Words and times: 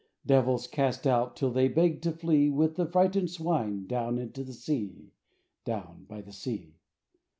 Devils 0.25 0.65
cast 0.65 1.05
out, 1.05 1.35
till 1.35 1.51
they 1.51 1.67
begged 1.67 2.01
to 2.01 2.11
flee. 2.11 2.49
With 2.49 2.75
the 2.75 2.87
frightened 2.87 3.29
swine, 3.29 3.85
down 3.85 4.17
into 4.17 4.43
the 4.43 4.51
sea; 4.51 5.11
Down 5.63 6.05
by 6.09 6.21
the 6.21 6.33
sea. 6.33 6.73